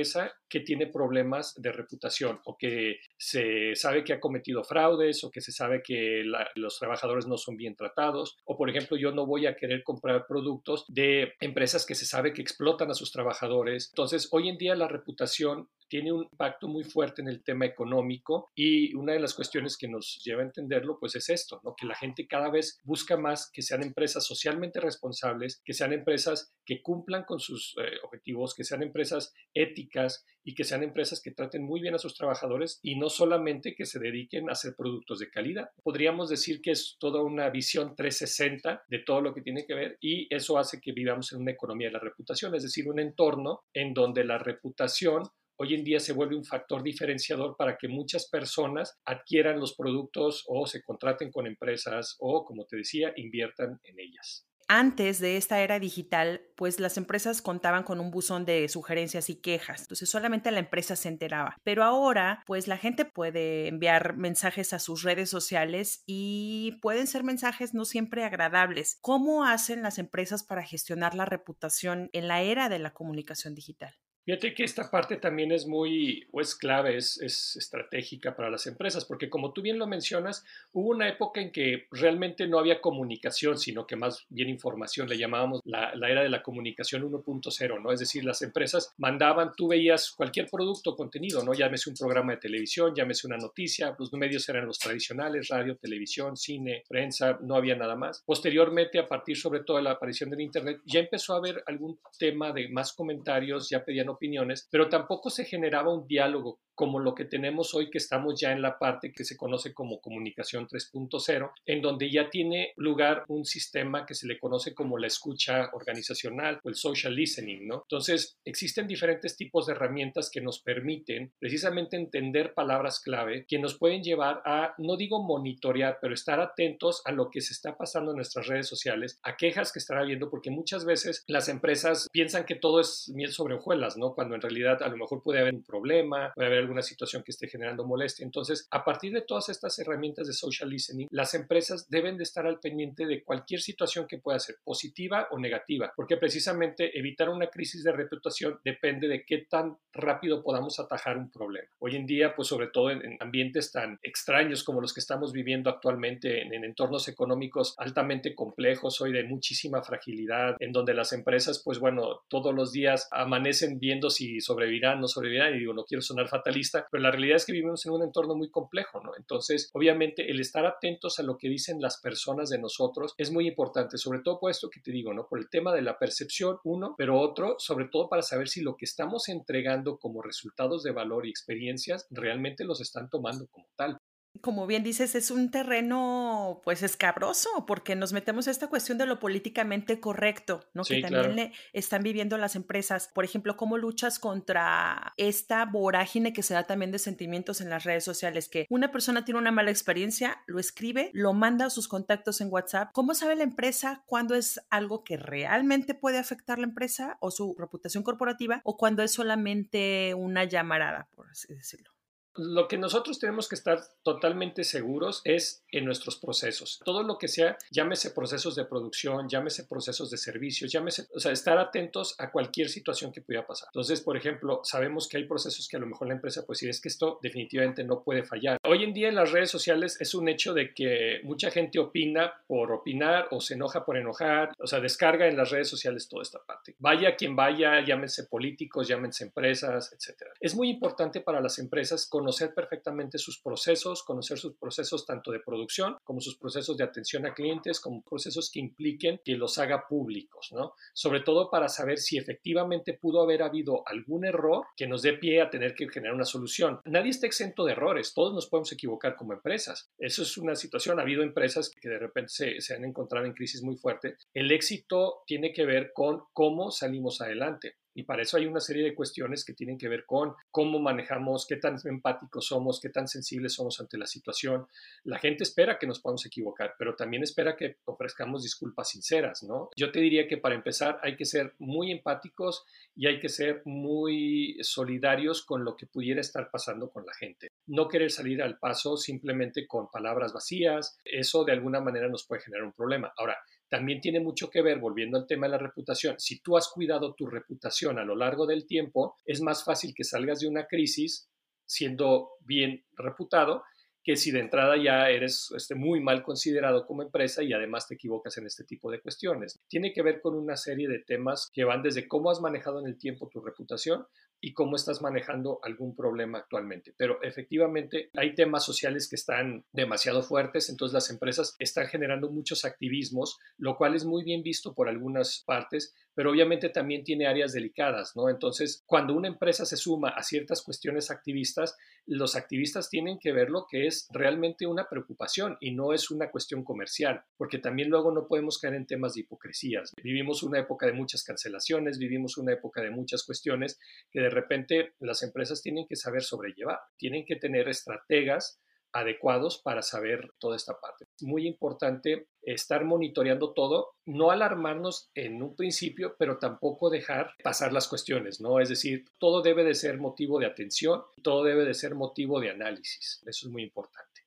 que 0.49 0.61
tiene 0.61 0.87
problemas 0.87 1.55
de 1.57 1.73
reputación 1.73 2.41
o 2.45 2.57
que 2.57 2.99
se 3.17 3.75
sabe 3.75 4.05
que 4.05 4.13
ha 4.13 4.21
cometido 4.21 4.65
fraudes 4.65 5.25
o 5.25 5.31
que 5.31 5.41
se 5.41 5.53
sabe 5.53 5.83
que 5.83 6.23
los 6.55 6.79
trabajadores 6.79 7.27
no 7.27 7.37
son 7.37 7.57
bien 7.57 7.75
tratados 7.77 8.37
o 8.45 8.57
por 8.57 8.71
ejemplo 8.71 8.97
yo 8.97 9.13
no 9.13 9.27
voy 9.27 9.47
a 9.47 9.57
querer 9.57 9.83
comprar 9.83 10.27
productos 10.27 10.85
de 10.89 11.35
empresas 11.41 11.87
que 11.87 11.95
se 11.95 12.07
sabe 12.07 12.33
que 12.33 12.43
explotan 12.43 12.91
a 12.91 12.95
sus 12.95 13.13
trabajadores. 13.13 13.91
Entonces 13.93 14.29
hoy 14.31 14.49
en 14.49 14.59
día 14.59 14.75
la 14.75 14.89
reputación 14.89 15.69
tiene 15.89 16.13
un 16.13 16.25
impacto 16.25 16.69
muy 16.69 16.85
fuerte 16.85 17.23
en 17.23 17.29
el 17.29 17.43
tema 17.43 17.67
económico 17.67 18.51
y 18.55 18.95
una 18.95 19.13
de 19.13 19.21
las 19.21 19.35
cuestiones 19.35 19.77
que 19.77 19.89
nos 19.89 20.21
lleva 20.25 20.43
a 20.43 20.47
entenderlo 20.47 20.99
pues 20.99 21.15
es 21.17 21.29
esto, 21.29 21.61
¿no? 21.65 21.75
que 21.77 21.87
la 21.87 21.95
gente 21.95 22.27
cada 22.27 22.51
vez 22.51 22.81
busca 22.85 23.17
más 23.17 23.51
que 23.53 23.63
sean 23.63 23.83
empresas 23.83 24.25
socialmente 24.25 24.81
responsables, 24.81 25.61
que 25.65 25.75
sean 25.75 25.93
empresas 25.93 26.53
que 26.65 26.83
cumplan 26.83 27.25
con 27.25 27.41
sus 27.41 27.75
eh, 27.79 27.99
objetivos, 28.03 28.55
que 28.55 28.65
sean 28.65 28.83
empresas 28.83 29.33
éticas 29.53 30.25
y 30.45 30.55
que 30.55 30.65
sean 30.65 30.83
empresas 30.83 31.21
que 31.23 31.31
traten 31.31 31.65
muy 31.65 31.81
bien 31.81 31.95
a 31.95 31.99
sus 31.99 32.15
trabajadores 32.15 32.79
y 32.83 32.97
no 32.97 33.09
solamente 33.09 33.75
que 33.75 33.87
se 33.87 33.99
dediquen 33.99 34.49
a 34.49 34.53
hacer 34.53 34.75
productos 34.77 35.19
de 35.19 35.31
calidad. 35.31 35.71
Podríamos 35.83 36.29
decir 36.29 36.61
que 36.61 36.73
es 36.73 36.97
toda 36.99 37.23
una 37.23 37.49
visión 37.51 37.95
360 37.97 38.85
de 38.89 38.99
todo 39.01 39.21
lo 39.21 39.35
que 39.35 39.43
tiene 39.43 39.65
que 39.67 39.75
ver 39.75 39.99
y 40.01 40.33
eso 40.35 40.59
hace 40.59 40.81
que 40.81 40.93
vivamos 40.93 41.33
en 41.33 41.41
una 41.41 41.53
economía 41.53 41.89
de 41.89 41.95
la 41.95 41.99
reputación, 41.99 42.55
es 42.55 42.63
decir, 42.63 42.89
un 42.89 43.01
entorno 43.01 43.65
en 43.73 43.95
donde 43.95 44.25
la 44.25 44.39
reputación 44.39 45.23
hoy 45.57 45.75
en 45.75 45.85
día 45.85 46.01
se 46.01 46.13
vuelve 46.13 46.37
un 46.37 46.45
factor 46.45 46.83
diferenciador 46.83 47.57
para 47.57 47.77
que 47.77 47.89
muchas 47.89 48.29
personas 48.29 48.99
adquieran 49.05 49.61
los 49.61 49.75
productos 49.75 50.45
o 50.47 50.67
se 50.67 50.83
contraten 50.83 51.31
con 51.31 51.47
empresas 51.47 52.17
o, 52.19 52.45
como 52.45 52.65
te 52.67 52.77
decía, 52.77 53.13
inviertan 53.17 53.81
en 53.85 54.01
ellas. 54.01 54.47
Antes 54.67 55.21
de 55.21 55.37
esta 55.37 55.61
era 55.61 55.79
digital, 55.79 56.43
pues 56.57 56.81
las 56.81 56.97
empresas 56.97 57.43
contaban 57.43 57.83
con 57.83 58.01
un 58.01 58.11
buzón 58.11 58.47
de 58.47 58.67
sugerencias 58.69 59.29
y 59.29 59.37
quejas, 59.37 59.83
entonces 59.83 60.09
solamente 60.09 60.51
la 60.51 60.61
empresa 60.61 60.97
se 60.97 61.09
enteraba. 61.09 61.59
Pero 61.65 61.85
ahora, 61.85 62.43
pues 62.47 62.67
la 62.67 62.79
gente 62.79 63.05
puede 63.05 63.69
enviar 63.69 64.17
mensajes 64.17 64.73
a 64.73 64.79
sus 64.79 65.03
redes 65.03 65.29
sociales 65.29 66.03
y 66.07 66.79
pueden 66.81 67.07
ser 67.07 67.25
mensajes 67.25 67.75
no 67.75 67.85
siempre 67.85 68.25
agradables. 68.25 68.97
¿Cómo 69.03 69.45
hacen 69.45 69.83
las 69.83 69.99
empresas 69.99 70.45
para 70.45 70.65
gestionar 70.65 71.15
la 71.15 71.27
reputación 71.27 72.09
en 72.13 72.29
la 72.29 72.41
era 72.41 72.69
de 72.71 72.79
la 72.79 72.95
comunicación 72.95 73.55
digital? 73.55 73.95
Fíjate 74.25 74.55
que 74.55 74.65
esta 74.65 74.91
parte 74.91 75.17
también 75.17 75.53
es 75.53 75.67
muy, 75.67 76.27
o 76.33 76.41
es 76.41 76.55
clave, 76.55 76.97
es, 76.97 77.21
es, 77.21 77.57
estratégica 77.57 78.35
para 78.35 78.49
las 78.49 78.67
empresas, 78.67 79.05
porque 79.05 79.29
como 79.29 79.53
tú 79.53 79.61
bien 79.61 79.79
lo 79.79 79.87
mencionas, 79.87 80.47
hubo 80.73 80.91
una 80.91 81.09
época 81.09 81.43
en 81.43 81.53
que 81.53 81.87
realmente 81.91 82.47
no 82.47 82.59
había 82.59 82.81
comunicación, 82.81 83.59
sino 83.59 83.87
que 83.87 83.97
más 83.97 84.25
bien 84.31 84.49
información, 84.49 85.11
le 85.11 85.19
llamábamos 85.19 85.61
la, 85.65 85.95
la 85.95 86.09
era 86.09 86.23
de 86.23 86.31
la 86.31 86.43
comunicación 86.43 87.03
1.0, 87.03 87.83
¿no? 87.83 87.93
Es 87.93 88.01
decir, 88.01 88.25
las 88.25 88.41
empresas 88.41 88.95
mandaban, 88.97 89.53
tú 89.55 89.69
veías 89.69 90.11
cualquier 90.13 90.49
producto 90.51 90.97
contenido, 90.97 91.45
¿no? 91.45 91.53
Llámese 91.53 91.91
un 91.91 91.97
programa 91.97 92.33
de 92.33 92.39
televisión, 92.39 92.95
llámese 92.95 93.27
una 93.27 93.37
noticia, 93.37 93.95
los 93.99 94.11
medios 94.15 94.49
eran 94.49 94.67
los 94.67 94.79
tradicionales, 94.79 95.49
radio, 95.49 95.77
televisión, 95.77 96.39
cine, 96.39 96.83
prensa, 96.89 97.39
no 97.43 97.57
había 97.57 97.77
nada 97.77 97.95
más. 97.95 98.23
Posteriormente, 98.25 98.99
a 98.99 99.07
partir 99.07 99.37
sobre 99.37 99.61
todo 99.61 99.77
de 99.77 99.83
la 99.83 99.93
aparición 99.93 100.31
del 100.31 100.41
Internet, 100.41 100.81
ya 100.87 101.01
empezó 101.01 101.35
a 101.35 101.39
haber 101.39 101.63
algún 101.67 101.99
tema 102.19 102.53
de 102.53 102.71
más 102.71 102.95
comentarios, 102.95 103.69
ya 103.69 103.85
pedían 103.85 104.14
opiniones, 104.15 104.69
pero 104.71 104.89
tampoco 104.89 105.31
se 105.31 105.45
generaba 105.45 105.93
un 105.93 106.07
diálogo 106.07 106.61
como 106.75 106.99
lo 106.99 107.15
que 107.15 107.25
tenemos 107.25 107.75
hoy 107.75 107.91
que 107.91 107.99
estamos 107.99 108.41
ya 108.41 108.53
en 108.53 108.63
la 108.63 108.79
parte 108.79 109.13
que 109.13 109.25
se 109.25 109.37
conoce 109.37 109.73
como 109.73 110.01
comunicación 110.01 110.67
3.0, 110.67 111.53
en 111.67 111.83
donde 111.83 112.11
ya 112.11 112.31
tiene 112.31 112.73
lugar 112.77 113.25
un 113.29 113.45
sistema 113.45 114.07
que 114.07 114.15
se 114.15 114.27
le 114.27 114.39
conoce 114.39 114.75
como 114.75 114.99
la 114.99 115.07
escucha 115.07 115.71
organizacional 115.73 116.61
o 116.63 116.69
el 116.69 116.75
social 116.75 117.15
listening, 117.15 117.67
¿no? 117.67 117.83
Entonces, 117.83 118.37
existen 118.45 118.87
diferentes 118.87 119.37
tipos 119.37 119.67
de 119.67 119.73
herramientas 119.73 120.31
que 120.31 120.41
nos 120.41 120.61
permiten 120.61 121.33
precisamente 121.39 121.97
entender 121.97 122.55
palabras 122.55 123.01
clave 123.01 123.45
que 123.47 123.59
nos 123.59 123.79
pueden 123.79 124.03
llevar 124.03 124.43
a, 124.45 124.75
no 124.79 124.97
digo 124.97 125.23
monitorear, 125.23 125.99
pero 126.01 126.15
estar 126.15 126.41
atentos 126.41 127.03
a 127.05 127.13
lo 127.13 127.31
que 127.31 127.41
se 127.41 127.53
está 127.53 127.77
pasando 127.77 128.11
en 128.11 128.17
nuestras 128.17 128.47
redes 128.47 128.67
sociales, 128.67 129.19
a 129.23 129.37
quejas 129.37 129.73
que 129.73 129.79
están 129.79 129.99
habiendo, 129.99 130.31
porque 130.31 130.51
muchas 130.51 130.85
veces 130.85 131.25
las 131.27 131.49
empresas 131.49 132.09
piensan 132.13 132.45
que 132.45 132.55
todo 132.55 132.81
es 132.81 133.11
miel 133.15 133.33
sobre 133.33 133.55
hojuelas, 133.55 133.97
¿no? 133.97 134.15
Cuando 134.15 134.35
en 134.35 134.41
realidad 134.41 134.83
a 134.83 134.89
lo 134.89 134.97
mejor 134.97 135.23
puede 135.23 135.41
haber 135.41 135.55
un 135.55 135.63
problema, 135.63 136.33
puede 136.35 136.49
haber 136.49 136.64
alguna 136.65 136.83
situación 136.83 137.23
que 137.23 137.33
esté 137.33 137.49
generando 137.49 137.87
molestia. 137.87 138.25
Entonces, 138.25 138.67
a 138.71 138.85
partir 138.85 139.13
de 139.13 139.23
todas 139.23 139.49
estas 139.49 139.79
herramientas 139.79 140.27
de 140.27 140.33
social 140.33 140.69
listening, 140.69 141.07
las 141.11 141.35
empresas 141.35 141.89
deben 141.89 142.17
de 142.17 142.25
estar 142.25 142.47
al 142.47 142.61
pendiente 142.61 143.07
de 143.07 143.23
cualquier 143.23 143.61
situación 143.61 144.07
que 144.09 144.19
pueda 144.19 144.39
ser 144.39 144.57
positiva 144.65 145.29
o 145.31 145.39
negativa, 145.39 145.93
porque 145.95 146.17
precisamente 146.17 146.99
evitar 146.99 147.29
una 147.29 147.49
crisis 147.49 147.85
de 147.85 147.93
reputación 147.93 148.59
depende 148.65 149.09
de 149.09 149.25
qué 149.25 149.47
tan 149.49 149.77
rápido 149.93 150.43
podamos 150.43 150.81
atajar 150.81 151.17
un 151.17 151.31
problema. 151.31 151.69
Hoy 151.79 151.97
en 151.97 152.07
día, 152.07 152.35
pues 152.35 152.49
sobre 152.49 152.69
todo 152.69 152.91
en, 152.91 153.17
ambientes 153.21 153.71
tan 153.71 153.99
extraños 154.03 154.65
como 154.65 154.81
los 154.81 154.93
que 154.93 155.01
estamos 155.01 155.33
viviendo 155.33 155.71
actualmente, 155.71 156.43
en, 156.43 156.53
en 156.55 156.65
entornos 156.65 157.09
económicos 157.09 157.75
altamente 157.79 158.35
complejos, 158.35 159.01
hoy 159.01 159.13
de 159.13 159.25
muchísima 159.25 159.83
fragilidad, 159.83 160.57
en 160.59 160.73
donde 160.73 160.95
las 160.95 161.13
empresas, 161.13 161.63
pues 161.65 161.79
bueno, 161.79 162.23
todos 162.29 162.55
los 162.55 162.73
días 162.73 163.09
amanecen 163.11 163.79
viendo 163.79 164.11
si 164.11 164.41
sobrevivirán 164.41 164.99
o 164.99 165.01
no 165.03 165.09
sobrevivirán, 165.09 165.55
y 165.55 165.61
digo, 165.61 165.75
no 165.75 165.85
quiero 165.85 166.03
sonar 166.03 166.29
fatal 166.29 166.54
pero 166.91 167.03
la 167.03 167.11
realidad 167.11 167.37
es 167.37 167.47
que 167.47 167.53
vivimos 167.53 167.85
en 167.87 167.93
un 167.93 168.03
entorno 168.03 168.35
muy 168.35 168.51
complejo, 168.51 169.01
¿no? 169.03 169.13
Entonces, 169.17 169.71
obviamente, 169.73 170.31
el 170.31 170.41
estar 170.41 170.67
atentos 170.67 171.19
a 171.19 171.23
lo 171.23 171.37
que 171.37 171.49
dicen 171.49 171.81
las 171.81 172.01
personas 172.01 172.51
de 172.51 172.59
nosotros 172.59 173.15
es 173.19 173.31
muy 173.31 173.47
importante, 173.49 173.99
sobre 173.99 174.21
todo 174.21 174.39
por 174.41 174.51
esto 174.51 174.71
que 174.71 174.81
te 174.81 174.93
digo, 174.93 175.13
¿no? 175.13 175.27
Por 175.29 175.39
el 175.39 175.49
tema 175.49 175.73
de 175.73 175.83
la 175.83 175.99
percepción, 175.99 176.59
uno, 176.65 176.95
pero 176.97 177.19
otro, 177.19 177.57
sobre 177.59 177.89
todo 177.89 178.09
para 178.09 178.23
saber 178.23 178.49
si 178.49 178.61
lo 178.61 178.77
que 178.77 178.85
estamos 178.85 179.29
entregando 179.29 179.99
como 179.99 180.23
resultados 180.23 180.83
de 180.83 180.93
valor 180.93 181.27
y 181.27 181.31
experiencias 181.31 182.07
realmente 182.11 182.65
los 182.65 182.81
están 182.81 183.09
tomando 183.09 183.47
como 183.49 183.67
tal 183.77 183.99
como 184.41 184.67
bien 184.67 184.83
dices, 184.83 185.15
es 185.15 185.31
un 185.31 185.51
terreno 185.51 186.61
pues 186.65 186.83
escabroso 186.83 187.65
porque 187.67 187.97
nos 187.97 188.13
metemos 188.13 188.49
a 188.49 188.51
esta 188.51 188.69
cuestión 188.69 188.99
de 188.99 189.07
lo 189.07 189.19
políticamente 189.19 190.01
correcto, 190.01 190.65
¿no? 190.75 190.85
que 190.85 191.01
también 191.01 191.37
le 191.37 191.53
están 191.73 192.03
viviendo 192.03 192.37
las 192.37 192.57
empresas. 192.57 193.11
Por 193.15 193.25
ejemplo, 193.25 193.57
¿cómo 193.57 193.79
luchas 193.79 194.19
contra 194.19 195.15
esta 195.17 195.65
vorágine 195.65 196.33
que 196.33 196.43
se 196.43 196.55
da 196.55 196.65
también 196.65 196.91
de 196.91 196.99
sentimientos 196.99 197.61
en 197.61 197.71
las 197.71 197.85
redes 197.85 198.05
sociales? 198.05 198.49
Que 198.49 198.67
una 198.69 198.93
persona 198.93 199.25
tiene 199.25 199.41
una 199.41 199.53
mala 199.53 199.71
experiencia, 199.71 200.43
lo 200.47 200.59
escribe, 200.59 201.11
lo 201.15 201.33
manda 201.33 201.67
a 201.67 201.71
sus 201.71 201.89
contactos 201.89 202.41
en 202.41 202.53
WhatsApp. 202.53 202.91
¿Cómo 202.93 203.15
sabe 203.15 203.37
la 203.37 203.45
empresa 203.45 204.03
cuándo 204.07 204.35
es 204.35 204.61
algo 204.71 205.05
que 205.05 205.17
realmente 205.17 205.95
puede 205.95 206.19
afectar 206.19 206.59
la 206.59 206.67
empresa 206.67 207.17
o 207.21 207.31
su 207.31 207.55
reputación 207.59 208.03
corporativa 208.03 208.61
o 208.65 208.77
cuando 208.77 209.03
es 209.03 209.13
solamente 209.13 210.15
una 210.15 210.45
llamarada, 210.45 211.09
por 211.15 211.31
así 211.31 211.55
decirlo? 211.55 211.94
Lo 212.37 212.67
que 212.67 212.79
nosotros 212.79 213.19
tenemos 213.21 213.49
que 213.49 213.55
estar 213.55 213.81
totalmente 214.03 214.65
seguros 214.65 215.21
es 215.25 215.65
en 215.71 215.85
nuestros 215.85 216.17
procesos. 216.17 216.81
Todo 216.85 217.03
lo 217.03 217.17
que 217.17 217.29
sea, 217.29 217.57
llámese 217.71 218.11
procesos 218.11 218.57
de 218.57 218.65
producción, 218.65 219.29
llámese 219.29 219.65
procesos 219.65 220.11
de 220.11 220.17
servicios, 220.17 220.73
llámese, 220.73 221.07
o 221.15 221.21
sea, 221.21 221.31
estar 221.31 221.59
atentos 221.59 222.17
a 222.19 222.33
cualquier 222.33 222.69
situación 222.69 223.13
que 223.13 223.21
pueda 223.21 223.47
pasar. 223.47 223.69
Entonces, 223.73 224.01
por 224.01 224.17
ejemplo, 224.17 224.61
sabemos 224.65 225.09
que 225.09 225.17
hay 225.17 225.25
procesos 225.25 225.69
que 225.69 225.77
a 225.77 225.81
lo 225.81 225.87
mejor 225.87 226.09
la 226.09 226.15
empresa 226.15 226.45
puede 226.45 226.57
decir, 226.57 226.71
es 226.71 226.81
que 226.81 226.89
esto 226.89 227.19
definitivamente 227.23 227.85
no 227.85 228.03
puede 228.03 228.25
fallar. 228.25 228.59
Hoy 228.65 228.83
en 228.83 228.95
día 228.95 229.09
en 229.09 229.15
las 229.15 229.31
redes 229.31 229.51
sociales 229.51 229.97
es 230.01 230.15
un 230.15 230.29
hecho 230.29 230.55
de 230.55 230.75
que 230.75 231.21
mucha 231.23 231.51
gente 231.51 231.79
opina 231.79 232.33
por 232.47 232.73
opinar 232.73 233.29
o 233.31 233.41
se 233.41 233.55
enoja 233.55 233.85
por 233.85 233.97
enojar, 233.97 234.53
o 234.59 234.67
sea, 234.67 234.81
descarga 234.81 235.29
en 235.29 235.37
las 235.37 235.51
redes 235.51 235.69
sociales 235.69 236.09
toda 236.09 236.23
esta 236.23 236.41
parte. 236.45 236.75
Vaya 236.79 237.15
quien 237.15 237.37
vaya, 237.37 237.85
llámense 237.85 238.25
políticos, 238.25 238.89
llámense 238.89 239.25
empresas, 239.25 239.93
etc. 239.93 240.31
Es 240.41 240.55
muy 240.55 240.71
importante 240.71 241.21
para 241.21 241.41
las 241.41 241.59
empresas 241.59 242.07
conocer 242.25 242.55
perfectamente 242.55 243.19
sus 243.19 243.39
procesos, 243.39 244.03
conocer 244.03 244.39
sus 244.39 244.57
procesos 244.57 245.05
tanto 245.05 245.31
de 245.31 245.41
producción 245.41 245.99
como 246.05 246.23
sus 246.23 246.39
procesos 246.39 246.75
de 246.79 246.85
atención 246.85 247.27
a 247.27 247.35
clientes, 247.35 247.81
como 247.81 248.03
procesos 248.03 248.51
que 248.51 248.61
impliquen 248.61 249.21
que 249.23 249.35
los 249.35 249.59
haga 249.59 249.87
públicos, 249.87 250.49
¿no? 250.53 250.73
Sobre 250.95 251.21
todo 251.21 251.51
para 251.51 251.69
saber 251.69 251.99
si 251.99 252.17
efectivamente 252.17 252.95
pudo 252.95 253.21
haber 253.21 253.43
habido 253.43 253.87
algún 253.87 254.25
error 254.25 254.65
que 254.75 254.87
nos 254.87 255.03
dé 255.03 255.13
pie 255.13 255.43
a 255.43 255.51
tener 255.51 255.75
que 255.75 255.87
generar 255.91 256.15
una 256.15 256.25
solución. 256.25 256.81
Nadie 256.87 257.11
está 257.11 257.27
exento 257.27 257.67
de 257.67 257.73
errores, 257.73 258.15
todos 258.15 258.33
nos 258.33 258.47
podemos 258.47 258.73
equivocar 258.73 259.17
como 259.17 259.35
empresas. 259.35 259.91
Eso 259.99 260.23
es 260.23 260.39
una 260.39 260.55
situación. 260.55 260.99
Ha 260.99 261.03
habido 261.03 261.23
empresas 261.23 261.71
que 261.79 261.91
de 261.91 261.99
repente 261.99 262.31
se, 262.31 262.61
se 262.63 262.75
han 262.75 262.87
encontrado 262.87 263.27
en 263.27 263.35
crisis 263.35 263.63
muy 263.63 263.77
fuerte. 263.77 264.17
El 264.33 264.51
éxito 264.51 265.25
tiene 265.27 265.53
que 265.53 265.67
ver 265.67 265.93
con 265.93 266.23
cómo 266.33 266.71
salimos 266.71 267.21
adelante. 267.21 267.77
Y 267.95 268.03
para 268.03 268.23
eso 268.23 268.37
hay 268.37 268.47
una 268.47 268.61
serie 268.61 268.85
de 268.85 268.95
cuestiones 268.95 269.45
que 269.45 269.55
tienen 269.55 269.79
que 269.79 269.89
ver 269.89 270.05
con 270.05 270.35
cómo 270.51 270.79
manejamos, 270.79 271.47
qué 271.47 271.57
tan 271.57 271.77
empáticos 271.85 272.47
somos, 272.47 272.81
qué 272.81 272.89
tan 272.89 273.09
sensibles 273.09 273.55
somos 273.55 273.81
ante 273.81 273.99
la 273.99 274.07
situación. 274.07 274.67
La 275.05 275.19
gente 275.19 275.45
espera 275.45 275.79
que 275.79 275.87
nos 275.87 276.01
podamos 276.01 276.27
equivocar, 276.27 276.75
pero 276.79 276.95
también 276.95 277.23
espera 277.23 277.57
que 277.57 277.77
ofrezcamos 277.85 278.43
disculpas 278.43 278.91
sinceras, 278.91 279.43
¿no? 279.43 279.71
Yo 279.77 279.93
te 279.93 280.01
diría 280.01 280.27
que 280.27 280.39
para 280.39 280.55
empezar 280.55 280.99
hay 281.03 281.17
que 281.17 281.25
ser 281.25 281.55
muy 281.59 281.93
empáticos 281.93 282.65
y 282.97 283.07
hay 283.07 283.21
que 283.21 283.29
ser 283.29 283.63
muy 283.65 284.57
solidarios 284.63 285.45
con 285.45 285.65
lo 285.65 285.77
que 285.77 285.87
pudiera 285.87 286.21
estar 286.21 286.51
pasando 286.51 286.91
con 286.91 287.07
la 287.07 287.15
gente. 287.15 287.49
No 287.67 287.89
querer 287.89 288.11
salir 288.11 288.43
al 288.43 288.59
paso 288.59 288.97
simplemente 288.97 289.67
con 289.67 289.91
palabras 289.91 290.33
vacías, 290.33 290.99
eso 291.05 291.45
de 291.45 291.53
alguna 291.53 291.81
manera 291.81 292.09
nos 292.09 292.27
puede 292.27 292.43
generar 292.43 292.65
un 292.65 292.73
problema. 292.73 293.13
Ahora, 293.17 293.39
también 293.75 294.01
tiene 294.01 294.21
mucho 294.21 294.51
que 294.51 294.63
ver, 294.63 294.79
volviendo 294.79 295.19
al 295.19 295.27
tema 295.27 295.49
de 295.49 295.51
la 295.51 295.59
reputación, 295.59 296.15
si 296.21 296.39
tú 296.39 296.57
has 296.57 296.69
cuidado 296.69 297.13
tu 297.15 297.27
reputación 297.27 297.99
a 297.99 298.05
lo 298.05 298.15
largo 298.15 298.47
del 298.47 298.69
tiempo, 298.69 299.17
es 299.25 299.41
más 299.41 299.65
fácil 299.65 299.93
que 299.93 300.05
salgas 300.05 300.39
de 300.39 300.47
una 300.47 300.69
crisis 300.69 301.29
siendo 301.67 302.35
bien 302.39 302.85
reputado 302.93 303.65
que 304.05 304.15
si 304.15 304.31
de 304.31 304.39
entrada 304.39 304.77
ya 304.77 305.11
eres 305.11 305.51
este, 305.57 305.75
muy 305.75 305.99
mal 306.01 306.23
considerado 306.23 306.87
como 306.87 307.03
empresa 307.03 307.43
y 307.43 307.53
además 307.53 307.89
te 307.89 307.95
equivocas 307.95 308.39
en 308.39 308.47
este 308.47 308.63
tipo 308.63 308.93
de 308.93 309.01
cuestiones. 309.01 309.59
Tiene 309.67 309.93
que 309.93 310.03
ver 310.03 310.21
con 310.21 310.37
una 310.37 310.57
serie 310.57 310.87
de 310.87 311.01
temas 311.01 311.51
que 311.53 311.65
van 311.65 311.83
desde 311.83 312.07
cómo 312.07 312.31
has 312.31 312.41
manejado 312.41 312.79
en 312.79 312.87
el 312.87 312.97
tiempo 312.97 313.29
tu 313.29 313.41
reputación 313.41 314.07
y 314.45 314.53
cómo 314.53 314.77
estás 314.77 315.01
manejando 315.01 315.59
algún 315.63 315.97
problema 315.97 316.37
actualmente. 316.37 316.93
Pero 316.99 317.23
efectivamente 317.23 318.11
hay 318.15 318.35
temas 318.35 318.63
sociales 318.63 319.09
que 319.09 319.17
están 319.17 319.65
demasiado 319.73 320.23
fuertes, 320.23 320.69
entonces 320.69 320.93
las 320.93 321.09
empresas 321.09 321.57
están 321.59 321.87
generando 321.87 322.31
muchos 322.31 322.67
activismos, 322.67 323.39
lo 323.57 323.79
cual 323.79 323.95
es 323.95 324.05
muy 324.05 324.23
bien 324.23 324.43
visto 324.43 324.75
por 324.75 324.91
algunas 324.91 325.43
partes, 325.47 325.95
pero 326.15 326.31
obviamente 326.31 326.69
también 326.69 327.05
tiene 327.05 327.27
áreas 327.27 327.55
delicadas, 327.55 328.15
¿no? 328.17 328.29
Entonces, 328.29 328.83
cuando 328.85 329.15
una 329.15 329.29
empresa 329.29 329.65
se 329.65 329.79
suma 329.79 330.11
a 330.11 330.23
ciertas 330.23 330.63
cuestiones 330.63 331.11
activistas, 331.11 331.77
los 332.07 332.37
activistas 332.37 332.91
tienen 332.91 333.19
que 333.19 333.33
ver 333.33 333.49
lo 333.49 333.67
que 333.67 333.87
es 333.87 334.07
realmente 334.13 334.67
una 334.67 334.89
preocupación 334.91 335.57
y 335.59 335.73
no 335.73 335.95
es 335.95 336.11
una 336.11 336.31
cuestión 336.31 336.63
comercial, 336.63 337.25
porque 337.39 337.59
también 337.59 337.89
luego 337.89 338.13
no 338.13 338.29
podemos 338.29 338.59
caer 338.59 338.75
en 338.75 338.87
temas 338.87 339.15
de 339.15 339.21
hipocresías. 339.21 339.93
Vivimos 340.03 340.43
una 340.43 340.61
época 340.61 340.87
de 340.87 340.93
muchas 340.93 341.25
cancelaciones, 341.25 341.99
vivimos 341.99 342.37
una 342.37 342.53
época 342.53 342.83
de 342.83 342.91
muchas 342.91 343.25
cuestiones 343.25 343.81
que 344.11 344.21
de 344.21 344.34
repente 344.35 344.95
las 344.99 345.23
empresas 345.23 345.63
tienen 345.63 345.87
que 345.89 345.97
saber 345.97 346.23
sobrellevar, 346.23 346.81
tienen 346.97 347.25
que 347.25 347.37
tener 347.37 347.69
estrategas 347.69 348.61
adecuados 348.95 349.61
para 349.63 349.83
saber 349.83 350.31
toda 350.39 350.57
esta 350.57 350.79
parte. 350.81 351.07
Es 351.17 351.25
muy 351.25 351.49
importante 351.49 352.29
estar 352.43 352.85
monitoreando 352.85 353.53
todo, 353.53 353.97
no 354.07 354.31
alarmarnos 354.31 355.11
en 355.15 355.43
un 355.43 355.57
principio, 355.57 356.15
pero 356.17 356.39
tampoco 356.39 356.91
dejar 356.91 357.33
pasar 357.43 357.73
las 357.73 357.89
cuestiones, 357.89 358.41
¿no? 358.41 358.61
Es 358.61 358.69
decir, 358.69 359.05
todo 359.19 359.43
debe 359.43 359.65
de 359.65 359.75
ser 359.75 359.99
motivo 359.99 360.39
de 360.39 360.47
atención, 360.47 361.03
todo 361.23 361.43
debe 361.43 361.65
de 361.65 361.75
ser 361.75 361.97
motivo 361.97 362.41
de 362.41 362.51
análisis. 362.51 363.21
Eso 363.27 363.49
es 363.49 363.53
muy 363.53 363.65
importante. 363.65 364.23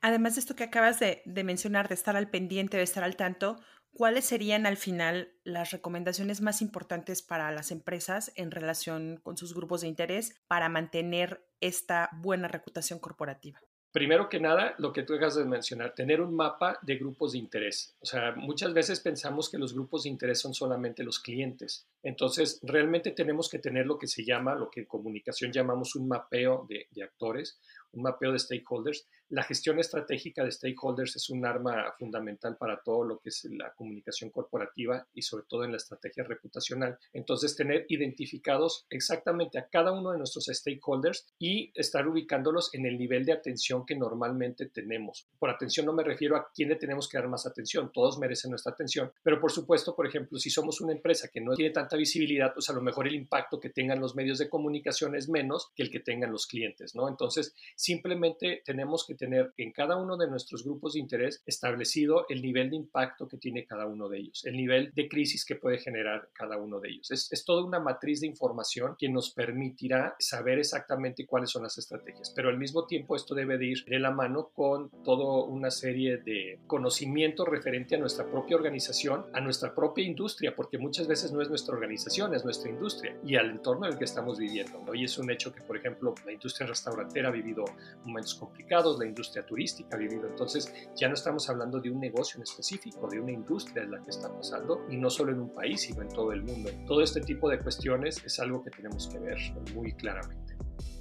Además 0.00 0.34
de 0.34 0.40
esto 0.40 0.56
que 0.56 0.64
acabas 0.64 0.98
de, 0.98 1.20
de 1.26 1.44
mencionar, 1.44 1.88
de 1.88 1.94
estar 1.94 2.16
al 2.16 2.30
pendiente, 2.30 2.78
de 2.78 2.84
estar 2.84 3.04
al 3.04 3.16
tanto, 3.16 3.60
¿cuáles 3.92 4.24
serían 4.24 4.66
al 4.66 4.76
final 4.76 5.32
las 5.44 5.70
recomendaciones 5.70 6.40
más 6.40 6.62
importantes 6.62 7.22
para 7.22 7.50
las 7.50 7.70
empresas 7.70 8.32
en 8.36 8.50
relación 8.50 9.18
con 9.22 9.36
sus 9.36 9.54
grupos 9.54 9.82
de 9.82 9.88
interés 9.88 10.40
para 10.48 10.68
mantener 10.68 11.44
esta 11.60 12.10
buena 12.12 12.48
reputación 12.48 12.98
corporativa? 12.98 13.60
Primero 13.92 14.28
que 14.28 14.38
nada, 14.38 14.76
lo 14.78 14.92
que 14.92 15.02
tú 15.02 15.14
dejas 15.14 15.34
de 15.34 15.44
mencionar, 15.44 15.94
tener 15.96 16.20
un 16.20 16.36
mapa 16.36 16.78
de 16.80 16.96
grupos 16.96 17.32
de 17.32 17.38
interés. 17.38 17.96
O 18.00 18.06
sea, 18.06 18.32
muchas 18.36 18.72
veces 18.72 19.00
pensamos 19.00 19.50
que 19.50 19.58
los 19.58 19.74
grupos 19.74 20.04
de 20.04 20.10
interés 20.10 20.38
son 20.38 20.54
solamente 20.54 21.02
los 21.02 21.18
clientes. 21.18 21.88
Entonces, 22.04 22.60
realmente 22.62 23.10
tenemos 23.10 23.48
que 23.48 23.58
tener 23.58 23.86
lo 23.86 23.98
que 23.98 24.06
se 24.06 24.24
llama, 24.24 24.54
lo 24.54 24.70
que 24.70 24.80
en 24.80 24.86
comunicación 24.86 25.50
llamamos 25.50 25.96
un 25.96 26.06
mapeo 26.06 26.66
de, 26.68 26.86
de 26.92 27.02
actores, 27.02 27.58
un 27.92 28.02
mapeo 28.02 28.32
de 28.32 28.38
stakeholders. 28.38 29.06
La 29.28 29.44
gestión 29.44 29.78
estratégica 29.78 30.44
de 30.44 30.50
stakeholders 30.50 31.16
es 31.16 31.30
un 31.30 31.44
arma 31.44 31.94
fundamental 31.98 32.56
para 32.56 32.80
todo 32.82 33.04
lo 33.04 33.18
que 33.18 33.28
es 33.28 33.44
la 33.50 33.72
comunicación 33.74 34.30
corporativa 34.30 35.06
y 35.14 35.22
sobre 35.22 35.44
todo 35.48 35.64
en 35.64 35.70
la 35.70 35.76
estrategia 35.76 36.24
reputacional. 36.24 36.98
Entonces, 37.12 37.56
tener 37.56 37.86
identificados 37.88 38.86
exactamente 38.90 39.58
a 39.58 39.68
cada 39.68 39.92
uno 39.92 40.12
de 40.12 40.18
nuestros 40.18 40.46
stakeholders 40.46 41.26
y 41.38 41.70
estar 41.74 42.06
ubicándolos 42.08 42.74
en 42.74 42.86
el 42.86 42.98
nivel 42.98 43.24
de 43.24 43.32
atención 43.32 43.86
que 43.86 43.96
normalmente 43.96 44.66
tenemos. 44.66 45.28
Por 45.38 45.50
atención 45.50 45.86
no 45.86 45.92
me 45.92 46.02
refiero 46.02 46.36
a 46.36 46.50
quién 46.52 46.68
le 46.68 46.76
tenemos 46.76 47.08
que 47.08 47.18
dar 47.18 47.28
más 47.28 47.46
atención, 47.46 47.90
todos 47.92 48.18
merecen 48.18 48.50
nuestra 48.50 48.72
atención, 48.72 49.12
pero 49.22 49.40
por 49.40 49.52
supuesto, 49.52 49.94
por 49.94 50.06
ejemplo, 50.06 50.38
si 50.38 50.50
somos 50.50 50.80
una 50.80 50.92
empresa 50.92 51.28
que 51.28 51.40
no 51.40 51.54
tiene 51.54 51.72
tanta 51.72 51.96
visibilidad, 51.96 52.52
pues 52.52 52.68
a 52.70 52.72
lo 52.72 52.80
mejor 52.80 53.06
el 53.06 53.14
impacto 53.14 53.60
que 53.60 53.70
tengan 53.70 54.00
los 54.00 54.14
medios 54.14 54.38
de 54.38 54.48
comunicación 54.48 55.14
es 55.14 55.28
menos 55.28 55.70
que 55.74 55.82
el 55.82 55.90
que 55.90 56.00
tengan 56.00 56.32
los 56.32 56.46
clientes, 56.46 56.94
¿no? 56.94 57.08
Entonces, 57.08 57.54
Simplemente 57.80 58.60
tenemos 58.62 59.06
que 59.06 59.14
tener 59.14 59.54
en 59.56 59.72
cada 59.72 59.96
uno 59.96 60.18
de 60.18 60.28
nuestros 60.28 60.64
grupos 60.64 60.92
de 60.92 61.00
interés 61.00 61.42
establecido 61.46 62.26
el 62.28 62.42
nivel 62.42 62.68
de 62.68 62.76
impacto 62.76 63.26
que 63.26 63.38
tiene 63.38 63.64
cada 63.64 63.86
uno 63.86 64.06
de 64.10 64.18
ellos, 64.18 64.44
el 64.44 64.54
nivel 64.54 64.92
de 64.94 65.08
crisis 65.08 65.46
que 65.46 65.56
puede 65.56 65.78
generar 65.78 66.28
cada 66.34 66.58
uno 66.58 66.78
de 66.78 66.90
ellos. 66.90 67.10
Es, 67.10 67.32
es 67.32 67.42
toda 67.42 67.64
una 67.64 67.80
matriz 67.80 68.20
de 68.20 68.26
información 68.26 68.96
que 68.98 69.08
nos 69.08 69.30
permitirá 69.30 70.14
saber 70.18 70.58
exactamente 70.58 71.24
cuáles 71.24 71.48
son 71.48 71.62
las 71.62 71.78
estrategias, 71.78 72.30
pero 72.36 72.50
al 72.50 72.58
mismo 72.58 72.86
tiempo 72.86 73.16
esto 73.16 73.34
debe 73.34 73.56
de 73.56 73.68
ir 73.68 73.84
de 73.86 73.98
la 73.98 74.10
mano 74.10 74.50
con 74.54 74.90
toda 75.02 75.46
una 75.46 75.70
serie 75.70 76.18
de 76.18 76.60
conocimiento 76.66 77.46
referente 77.46 77.94
a 77.94 77.98
nuestra 77.98 78.30
propia 78.30 78.56
organización, 78.56 79.24
a 79.32 79.40
nuestra 79.40 79.74
propia 79.74 80.04
industria, 80.04 80.54
porque 80.54 80.76
muchas 80.76 81.08
veces 81.08 81.32
no 81.32 81.40
es 81.40 81.48
nuestra 81.48 81.76
organización, 81.76 82.34
es 82.34 82.44
nuestra 82.44 82.68
industria 82.68 83.16
y 83.24 83.36
al 83.36 83.48
entorno 83.48 83.86
en 83.86 83.94
el 83.94 83.98
que 83.98 84.04
estamos 84.04 84.38
viviendo. 84.38 84.84
Hoy 84.86 85.04
es 85.04 85.16
un 85.16 85.30
hecho 85.30 85.50
que, 85.50 85.62
por 85.62 85.78
ejemplo, 85.78 86.14
la 86.26 86.32
industria 86.32 86.66
restaurantera 86.66 87.30
ha 87.30 87.32
vivido 87.32 87.69
momentos 88.04 88.34
complicados, 88.34 88.98
la 88.98 89.06
industria 89.06 89.44
turística 89.44 89.96
ha 89.96 89.98
vivido. 89.98 90.26
Entonces 90.28 90.72
ya 90.96 91.08
no 91.08 91.14
estamos 91.14 91.48
hablando 91.48 91.80
de 91.80 91.90
un 91.90 92.00
negocio 92.00 92.38
en 92.38 92.42
específico, 92.42 93.08
de 93.08 93.20
una 93.20 93.32
industria 93.32 93.82
en 93.82 93.92
la 93.92 94.02
que 94.02 94.10
está 94.10 94.32
pasando 94.32 94.86
y 94.88 94.96
no 94.96 95.10
solo 95.10 95.32
en 95.32 95.40
un 95.40 95.50
país, 95.50 95.82
sino 95.82 96.02
en 96.02 96.08
todo 96.08 96.32
el 96.32 96.42
mundo. 96.42 96.70
Todo 96.86 97.02
este 97.02 97.20
tipo 97.20 97.48
de 97.48 97.58
cuestiones 97.58 98.22
es 98.24 98.38
algo 98.40 98.62
que 98.62 98.70
tenemos 98.70 99.08
que 99.08 99.18
ver 99.18 99.38
muy 99.74 99.92
claramente. 99.94 100.56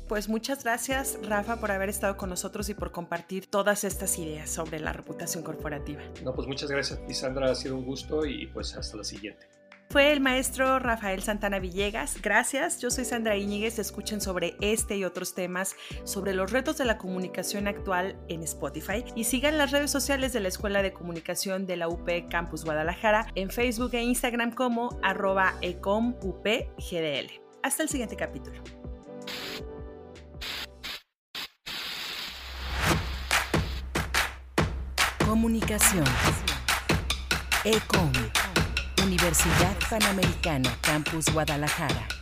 Pues 0.09 0.27
muchas 0.27 0.63
gracias, 0.63 1.19
Rafa, 1.21 1.57
por 1.57 1.69
haber 1.69 1.88
estado 1.88 2.17
con 2.17 2.31
nosotros 2.31 2.67
y 2.69 2.73
por 2.73 2.91
compartir 2.91 3.45
todas 3.45 3.83
estas 3.83 4.17
ideas 4.17 4.49
sobre 4.49 4.79
la 4.79 4.91
reputación 4.91 5.43
corporativa. 5.43 6.01
No, 6.23 6.33
pues 6.33 6.47
muchas 6.47 6.71
gracias, 6.71 6.99
Sandra. 7.15 7.51
Ha 7.51 7.55
sido 7.55 7.75
un 7.75 7.85
gusto 7.85 8.25
y 8.25 8.47
pues 8.47 8.75
hasta 8.75 8.97
la 8.97 9.03
siguiente. 9.03 9.47
Fue 9.91 10.12
el 10.12 10.19
maestro 10.19 10.77
Rafael 10.77 11.24
Santana 11.24 11.58
Villegas. 11.58 12.22
Gracias. 12.22 12.79
Yo 12.79 12.91
soy 12.91 13.05
Sandra 13.05 13.36
Íñiguez. 13.36 13.79
Escuchen 13.79 14.22
sobre 14.22 14.55
este 14.62 14.98
y 14.98 15.03
otros 15.03 15.34
temas, 15.34 15.75
sobre 16.03 16.36
los 16.36 16.51
retos 16.51 16.77
de 16.77 16.86
la 16.86 17.00
comunicación 17.00 17.67
actual 17.67 18.15
en 18.27 18.43
Spotify. 18.43 19.03
Y 19.15 19.24
sigan 19.24 19.58
las 19.58 19.72
redes 19.72 19.89
sociales 19.89 20.31
de 20.31 20.41
la 20.41 20.50
Escuela 20.50 20.84
de 20.84 20.93
Comunicación 20.93 21.65
de 21.65 21.75
la 21.75 21.88
UP 21.88 22.08
Campus 22.29 22.65
Guadalajara 22.65 23.25
en 23.34 23.50
Facebook 23.50 23.89
e 23.96 24.03
Instagram 24.03 24.51
como 24.51 25.00
arroba 25.01 25.55
ecomupgdl. 25.62 27.31
Hasta 27.63 27.81
el 27.81 27.89
siguiente 27.89 28.15
capítulo. 28.15 28.62
Comunicación. 35.25 36.05
ECOM. 37.65 38.12
Universidad 39.10 39.75
Panamericana, 39.89 40.70
Campus 40.84 41.34
Guadalajara. 41.34 42.18